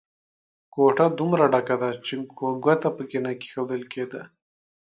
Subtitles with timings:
[0.73, 2.13] کوټه دومره ډکه ده چې
[2.63, 4.21] ګوته په کې نه کېښول کېده.